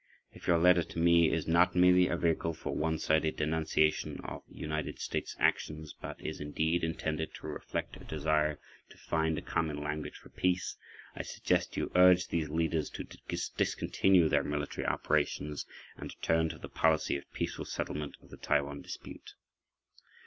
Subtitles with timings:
[0.33, 4.41] If your letter to me is not merely a vehicle for one sided denunciation of
[4.49, 8.57] United States actions but is indeed intended to reflect a desire
[8.89, 10.75] to find a common language for peace,
[11.15, 13.05] I suggest you urge these leaders to
[13.57, 15.67] discontinue their military operations
[15.97, 19.35] and to turn to a policy of peaceful settlement of the Taiwan dispute.